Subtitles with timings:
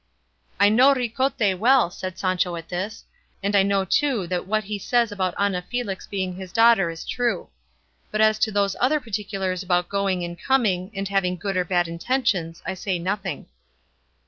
[0.59, 3.03] "I know Ricote well," said Sancho at this,
[3.43, 7.05] "and I know too that what he says about Ana Felix being his daughter is
[7.05, 7.49] true;
[8.09, 11.87] but as to those other particulars about going and coming, and having good or bad
[11.87, 13.45] intentions, I say nothing."